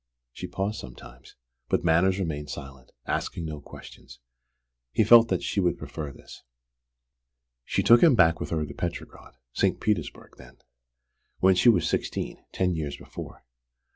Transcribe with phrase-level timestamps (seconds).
[0.33, 1.35] She paused sometimes;
[1.69, 4.17] but Manners remained silent, asking no questions.
[4.93, 6.41] He felt that she would prefer this.
[7.65, 9.79] She took him back with her to Petrograd (St.
[9.79, 10.57] Petersburg then)
[11.37, 13.45] when she was sixteen, ten years before.